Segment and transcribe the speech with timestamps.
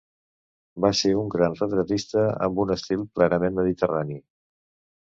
[0.85, 4.21] Va ser un gran retratista, amb un estil plenament mediterrani.